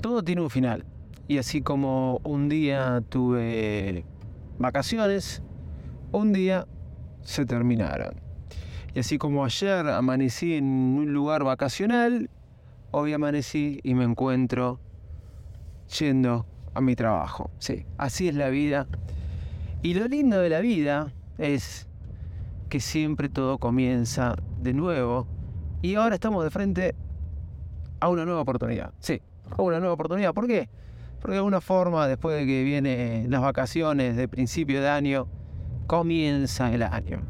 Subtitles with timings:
[0.00, 0.84] Todo tiene un final.
[1.26, 4.04] Y así como un día tuve
[4.58, 5.42] vacaciones,
[6.12, 6.66] un día
[7.22, 8.14] se terminaron.
[8.94, 12.30] Y así como ayer amanecí en un lugar vacacional,
[12.90, 14.80] hoy amanecí y me encuentro
[15.98, 17.50] yendo a mi trabajo.
[17.58, 18.86] Sí, así es la vida.
[19.82, 21.88] Y lo lindo de la vida es
[22.68, 25.26] que siempre todo comienza de nuevo.
[25.82, 26.94] Y ahora estamos de frente
[28.00, 28.92] a una nueva oportunidad.
[29.00, 30.34] Sí, a una nueva oportunidad.
[30.34, 30.68] ¿Por qué?
[31.20, 35.28] Porque de alguna forma, después de que vienen las vacaciones de principio de año,
[35.86, 37.22] comienza el año.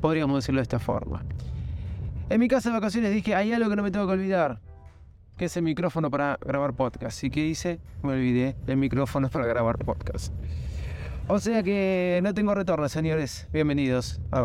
[0.00, 1.24] Podríamos decirlo de esta forma.
[2.30, 4.60] En mi casa de vacaciones dije, hay algo que no me tengo que olvidar
[5.38, 7.22] que es el micrófono para grabar podcast.
[7.24, 7.80] ¿Y qué hice?
[8.02, 10.34] Me olvidé el micrófono para grabar podcast.
[11.28, 13.48] O sea que no tengo retorno, señores.
[13.52, 14.40] Bienvenidos a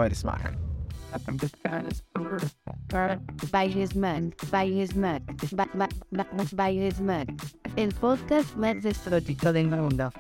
[1.68, 3.22] Baile Smart.
[3.52, 5.24] Baile Smart, Baile Smart,
[6.54, 7.30] Baile Smart,
[7.76, 10.12] el podcast más destrótico del mundo.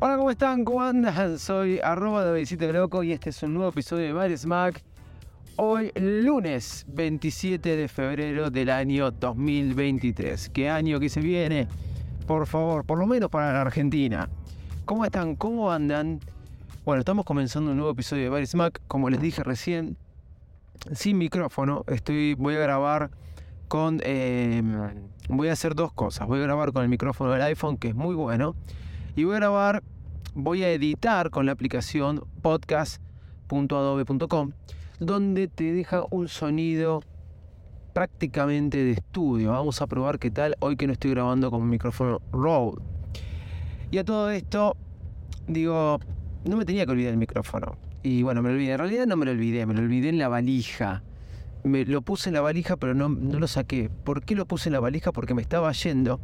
[0.00, 0.64] Hola, ¿cómo están?
[0.64, 1.38] ¿Cómo andan?
[1.38, 4.82] Soy arroba de Loco y este es un nuevo episodio de Baile Smack
[5.56, 10.50] Hoy, lunes 27 de febrero del año 2023.
[10.50, 11.68] ¿Qué año que se viene?
[12.26, 14.28] Por favor, por lo menos para la Argentina.
[14.84, 15.36] ¿Cómo están?
[15.36, 16.20] ¿Cómo andan?
[16.84, 18.82] Bueno, estamos comenzando un nuevo episodio de Barry Smack.
[18.86, 19.96] Como les dije recién,
[20.92, 21.84] sin micrófono.
[21.86, 23.10] Estoy, voy a grabar
[23.68, 24.02] con.
[24.04, 24.76] Em,
[25.30, 26.28] voy a hacer dos cosas.
[26.28, 28.56] Voy a grabar con el micrófono del iPhone, que es muy bueno.
[29.16, 29.82] Y voy a grabar,
[30.34, 34.52] voy a editar con la aplicación podcast.adobe.com
[35.00, 37.00] donde te deja un sonido
[37.94, 39.52] prácticamente de estudio.
[39.52, 42.93] Vamos a probar qué tal hoy que no estoy grabando con un micrófono Rode.
[43.94, 44.76] Y a todo esto,
[45.46, 46.00] digo,
[46.44, 47.76] no me tenía que olvidar el micrófono.
[48.02, 48.72] Y bueno, me lo olvidé.
[48.72, 51.04] En realidad no me lo olvidé, me lo olvidé en la valija.
[51.62, 53.90] Me lo puse en la valija, pero no, no lo saqué.
[54.02, 55.12] ¿Por qué lo puse en la valija?
[55.12, 56.18] Porque me estaba yendo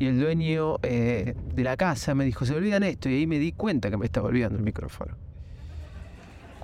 [0.00, 3.08] y el dueño eh, de la casa me dijo, se olvidan esto.
[3.08, 5.14] Y ahí me di cuenta que me estaba olvidando el micrófono.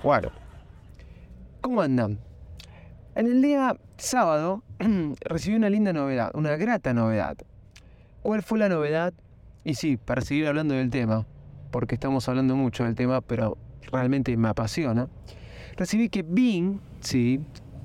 [0.03, 0.33] Claro.
[1.61, 2.19] ¿Cómo andan?
[3.15, 4.65] En el día sábado
[5.21, 7.37] recibí una linda novedad, una grata novedad.
[8.25, 9.15] ¿Cuál fue la novedad?
[9.65, 11.27] Y sí, para seguir hablando del tema,
[11.71, 13.59] porque estamos hablando mucho del tema, pero
[13.93, 15.09] realmente me apasiona.
[15.77, 17.41] Recibí que Bing, sí,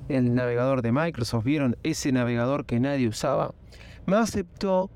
[0.08, 3.54] el navegador de Microsoft, vieron ese navegador que nadie usaba,
[4.06, 4.90] me aceptó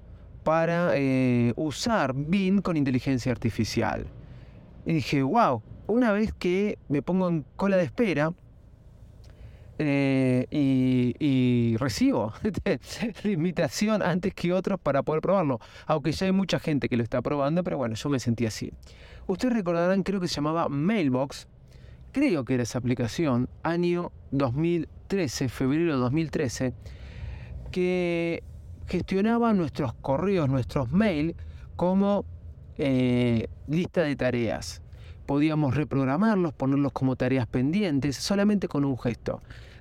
[0.44, 4.06] para eh, usar Bing con inteligencia artificial.
[4.86, 8.32] Y dije, wow, una vez que me pongo en cola de espera,
[9.82, 12.34] eh, y, recibo
[13.22, 15.58] la invitación antes que otros para poder probarlo.
[15.86, 18.74] Aunque ya hay mucha gente que lo está probando, pero bueno, yo me sentí así.
[19.26, 21.48] Ustedes recordarán, creo que se llamaba Mailbox.
[22.12, 26.74] Creo que era esa aplicación, año 2013, febrero de 2013,
[27.70, 28.42] que
[28.86, 31.36] gestionaba nuestros correos, nuestros mails,
[31.76, 32.26] como
[32.76, 34.82] eh, lista de tareas
[35.24, 39.40] podíamos reprogramarlos, ponerlos como tareas pendientes, solamente con un gesto.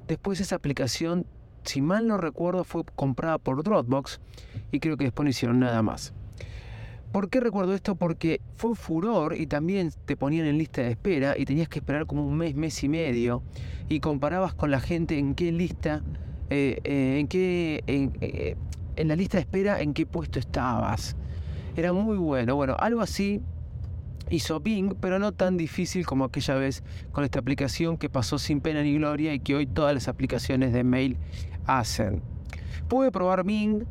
[0.09, 1.27] Después esa aplicación,
[1.63, 4.19] si mal no recuerdo, fue comprada por Dropbox
[4.71, 6.13] y creo que después no hicieron nada más.
[7.11, 7.93] ¿Por qué recuerdo esto?
[7.93, 12.07] Porque fue furor y también te ponían en lista de espera y tenías que esperar
[12.07, 13.43] como un mes, mes y medio
[13.87, 16.01] y comparabas con la gente en qué lista,
[16.49, 18.55] eh, eh, en qué, eh,
[18.95, 21.15] en la lista de espera, en qué puesto estabas.
[21.77, 22.55] Era muy bueno.
[22.55, 23.41] Bueno, algo así
[24.29, 28.61] hizo Bing, pero no tan difícil como aquella vez con esta aplicación que pasó sin
[28.61, 31.17] pena ni gloria y que hoy todas las aplicaciones de mail
[31.65, 32.21] hacen.
[32.87, 33.83] Pude probar Bing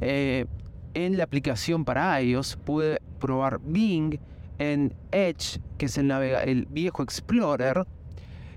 [0.00, 0.46] eh,
[0.94, 4.18] en la aplicación para iOS, pude probar Bing
[4.58, 7.86] en Edge, que es el, viejo Explorer,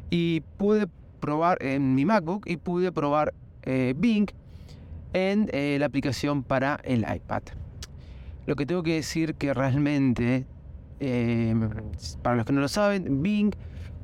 [0.09, 0.87] y pude
[1.19, 3.33] probar en mi MacBook y pude probar
[3.63, 4.27] eh, Bing
[5.13, 7.43] en eh, la aplicación para el iPad.
[8.45, 10.45] Lo que tengo que decir que realmente,
[11.01, 11.55] eh,
[12.21, 13.53] para los que no lo saben, Bing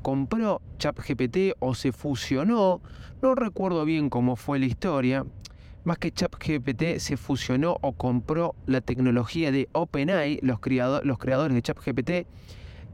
[0.01, 2.81] compró ChatGPT o se fusionó,
[3.21, 5.25] no recuerdo bien cómo fue la historia,
[5.83, 10.59] más que ChatGPT se fusionó o compró la tecnología de OpenAI, los,
[11.03, 12.11] los creadores de ChatGPT,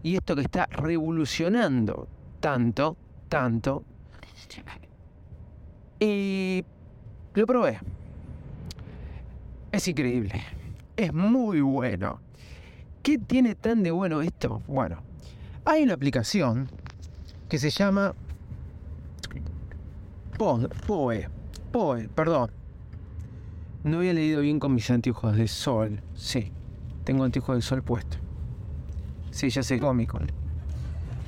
[0.03, 2.07] y esto que está revolucionando
[2.41, 2.97] tanto,
[3.29, 3.85] tanto.
[5.99, 6.65] Y
[7.35, 7.79] lo probé.
[9.71, 10.43] Es increíble.
[10.97, 12.19] Es muy bueno.
[13.03, 14.61] ¿Qué tiene tan de bueno esto?
[14.65, 15.01] Bueno,
[15.65, 16.69] hay una aplicación
[17.49, 18.15] que se llama
[20.37, 21.27] Poe.
[21.73, 22.49] Poe, perdón.
[23.83, 26.01] No había leído bien con mis anteojos de sol.
[26.15, 26.53] Sí,
[27.03, 28.15] tengo anteojos de sol puesto.
[29.31, 30.17] Sí, ya sé cómico.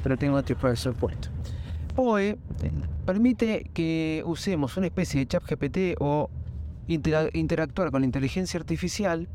[0.01, 1.28] Pero tengo anteojos de sol puesto.
[1.94, 2.38] Poe
[3.06, 6.30] permite que usemos una especie de chat GPT o
[6.88, 9.28] interactuar con la inteligencia artificial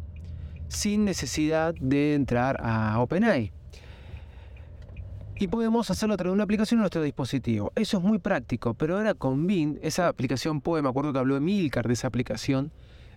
[0.70, 3.52] sin necesidad de entrar a OpenAI.
[5.36, 7.72] Y podemos hacerlo a través de una aplicación en nuestro dispositivo.
[7.74, 11.36] Eso es muy práctico, pero ahora con Bing, esa aplicación POE, me acuerdo que habló
[11.36, 12.72] Emilcar de esa aplicación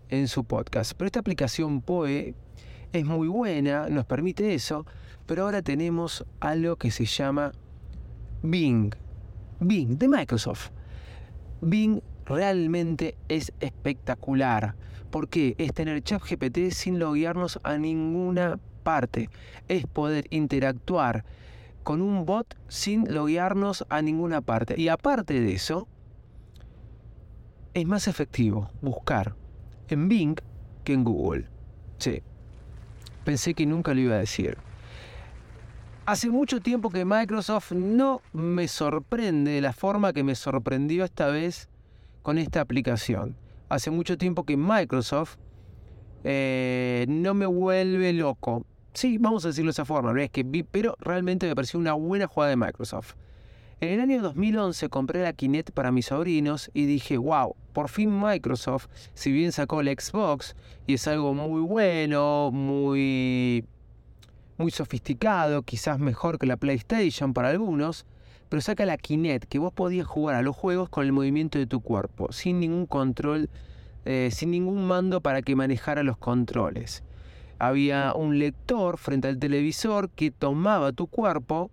[0.09, 2.33] en su podcast, pero esta aplicación POE
[2.94, 4.85] es muy buena, nos permite eso,
[5.25, 7.51] pero ahora tenemos algo que se llama
[8.41, 8.94] Bing.
[9.59, 10.69] Bing, de Microsoft.
[11.61, 14.75] Bing realmente es espectacular.
[15.09, 19.29] porque Es tener ChatGPT sin loguearnos a ninguna parte.
[19.67, 21.23] Es poder interactuar
[21.83, 24.79] con un bot sin loguearnos a ninguna parte.
[24.79, 25.87] Y aparte de eso,
[27.73, 29.35] es más efectivo buscar
[29.89, 30.35] en Bing
[30.83, 31.47] que en Google.
[31.99, 32.21] Sí.
[33.23, 34.57] Pensé que nunca lo iba a decir.
[36.05, 41.27] Hace mucho tiempo que Microsoft no me sorprende de la forma que me sorprendió esta
[41.27, 41.69] vez
[42.23, 43.35] con esta aplicación.
[43.69, 45.35] Hace mucho tiempo que Microsoft
[46.23, 48.65] eh, no me vuelve loco.
[48.93, 52.49] Sí, vamos a decirlo de esa forma, que pero realmente me pareció una buena jugada
[52.49, 53.15] de Microsoft.
[53.81, 58.17] En el año 2011 compré la Kinect para mis sobrinos y dije, wow, por fin
[58.17, 60.55] Microsoft, si bien sacó el Xbox
[60.87, 63.65] y es algo muy bueno, muy
[64.57, 68.05] muy sofisticado, quizás mejor que la PlayStation para algunos,
[68.53, 71.65] pero saca la Kinect, que vos podías jugar a los juegos con el movimiento de
[71.65, 73.50] tu cuerpo, sin ningún control,
[74.05, 77.03] eh, sin ningún mando para que manejara los controles.
[77.57, 81.71] Había un lector frente al televisor que tomaba tu cuerpo,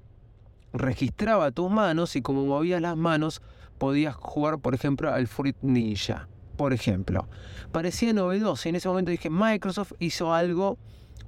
[0.73, 3.43] registraba tus manos y como movías las manos
[3.77, 6.29] podías jugar, por ejemplo, al Fruit Ninja.
[6.57, 7.29] Por ejemplo,
[7.73, 10.79] parecía novedoso y en ese momento dije, Microsoft hizo algo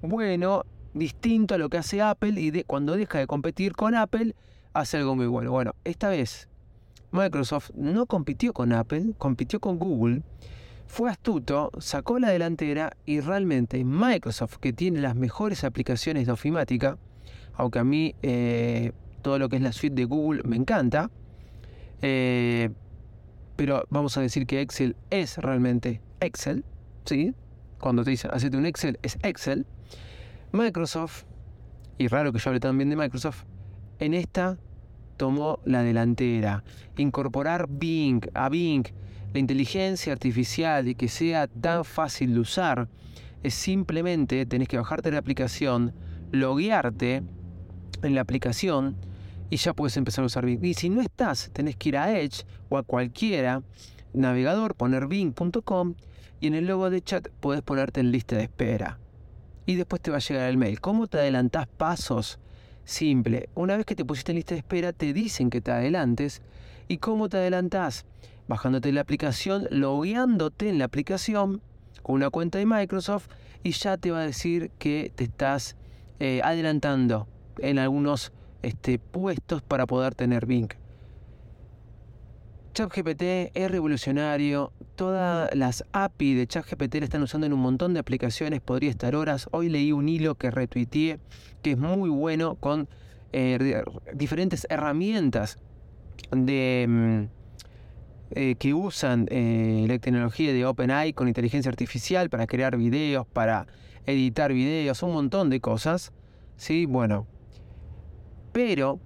[0.00, 0.64] bueno
[0.94, 4.34] distinto a lo que hace Apple y de, cuando deja de competir con Apple,
[4.74, 5.50] hace algo muy bueno.
[5.50, 6.48] Bueno, esta vez
[7.10, 10.22] Microsoft no compitió con Apple, compitió con Google,
[10.86, 16.98] fue astuto, sacó la delantera y realmente Microsoft, que tiene las mejores aplicaciones de ofimática,
[17.54, 18.92] aunque a mí eh,
[19.22, 21.10] todo lo que es la suite de Google me encanta,
[22.02, 22.70] eh,
[23.56, 26.64] pero vamos a decir que Excel es realmente Excel,
[27.04, 27.34] ¿sí?
[27.78, 29.66] Cuando te dicen, hacete un Excel, es Excel.
[30.52, 31.25] Microsoft,
[31.98, 33.44] y raro que yo hable también de Microsoft,
[34.02, 34.58] en esta
[35.16, 36.64] tomó la delantera.
[36.96, 38.85] Incorporar Bing a Bing,
[39.32, 42.88] la inteligencia artificial y que sea tan fácil de usar,
[43.42, 45.94] es simplemente tenés que bajarte la aplicación,
[46.32, 47.23] loguearte
[48.02, 48.97] en la aplicación
[49.50, 50.64] y ya puedes empezar a usar Bing.
[50.64, 53.62] Y si no estás, tenés que ir a Edge o a cualquiera
[54.12, 55.94] navegador, poner bing.com
[56.40, 58.99] y en el logo de chat puedes ponerte en lista de espera
[59.64, 60.80] y después te va a llegar el mail.
[60.80, 62.38] ¿Cómo te adelantás pasos?
[62.84, 63.48] Simple.
[63.54, 66.42] Una vez que te pusiste en lista de espera, te dicen que te adelantes.
[66.88, 68.04] ¿Y cómo te adelantás?
[68.48, 71.62] Bajándote la aplicación, logueándote en la aplicación
[72.02, 73.28] con una cuenta de Microsoft
[73.62, 75.76] y ya te va a decir que te estás
[76.18, 80.68] eh, adelantando en algunos este, puestos para poder tener Bing.
[82.73, 84.73] ChatGPT es revolucionario.
[84.97, 88.61] Todas las API de ChatGPT la están usando en un montón de aplicaciones.
[88.61, 89.49] Podría estar horas.
[89.50, 91.19] Hoy leí un hilo que retuiteé
[91.62, 92.88] que es muy bueno con
[93.33, 93.83] eh,
[94.14, 95.59] diferentes herramientas
[96.31, 97.23] de, mm,
[98.31, 103.67] eh, que usan eh, la tecnología de OpenAI con inteligencia artificial para crear videos, para
[104.07, 106.12] editar videos, un montón de cosas.
[106.57, 107.26] Sí, bueno.
[108.52, 108.99] Pero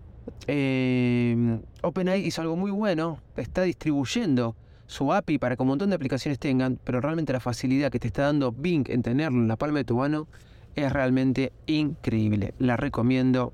[0.46, 4.56] eh, OpenAI hizo algo muy bueno, está distribuyendo
[4.86, 8.06] su API para que un montón de aplicaciones tengan, pero realmente la facilidad que te
[8.08, 10.28] está dando Bing en tenerlo en la palma de tu mano
[10.74, 12.54] es realmente increíble.
[12.58, 13.52] La recomiendo,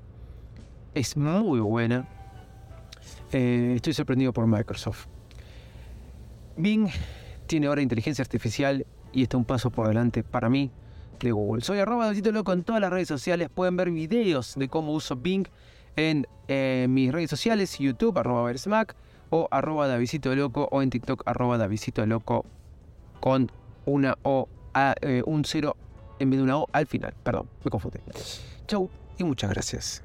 [0.93, 2.07] es muy buena.
[3.31, 5.07] eh, estoy sorprendido por Microsoft.
[6.55, 6.87] Bing
[7.47, 10.71] tiene ahora inteligencia artificial y está un paso por delante para mí
[11.19, 11.63] de Google.
[11.63, 13.49] Soy arroba Davidito Loco en todas las redes sociales.
[13.49, 15.47] Pueden ver videos de cómo uso Bing
[15.95, 18.95] en eh, mis redes sociales, YouTube, arroba Versmack,
[19.29, 22.45] o arroba Davidito Loco, o en TikTok, arroba Davidito Loco,
[23.19, 23.51] con
[23.85, 25.75] una O, a- eh, un cero
[26.19, 27.13] en vez de una O al final.
[27.23, 27.99] Perdón, me confundí.
[28.67, 30.03] Chau y muchas gracias.